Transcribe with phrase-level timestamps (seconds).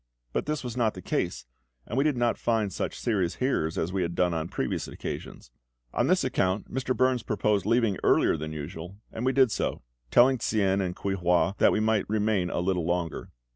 [0.33, 1.45] But this was not the case;
[1.85, 5.51] and we did not find such serious hearers as we had done on previous occasions.
[5.93, 6.97] On this account Mr.
[6.97, 11.53] Burns proposed leaving earlier than usual, and we did so, telling Tsien and Kuei hua
[11.59, 13.29] that they might remain a little longer.